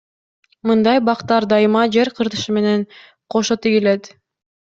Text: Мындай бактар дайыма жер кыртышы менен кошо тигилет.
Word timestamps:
Мындай 0.69 1.01
бактар 1.09 1.45
дайыма 1.51 1.83
жер 1.97 2.11
кыртышы 2.21 2.55
менен 2.57 2.87
кошо 3.35 3.59
тигилет. 3.67 4.13